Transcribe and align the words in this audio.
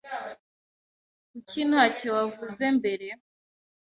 Kuki 1.29 1.61
ntacyo 1.69 2.07
wavuze 2.17 2.63
mbere? 2.77 3.07